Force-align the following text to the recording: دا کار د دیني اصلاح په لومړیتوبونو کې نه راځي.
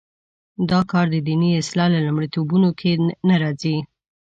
دا 0.69 0.79
کار 0.91 1.05
د 1.13 1.15
دیني 1.27 1.51
اصلاح 1.61 1.89
په 1.93 1.99
لومړیتوبونو 2.07 2.69
کې 2.79 2.91
نه 3.27 3.35
راځي. 3.41 3.77